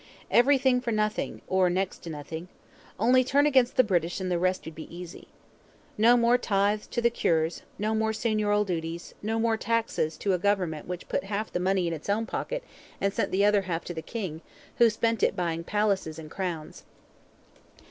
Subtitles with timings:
[0.31, 2.47] Everything for nothing or next to nothing.
[2.99, 5.27] Only turn against the British and the rest would be easy.
[5.95, 10.39] No more tithes to the cures, no more seigneurial dues, no more taxes to a
[10.39, 12.63] government which put half the money in its own pocket
[12.99, 14.41] and sent the other half to the king,
[14.79, 16.83] who spent it buying palaces and crowns.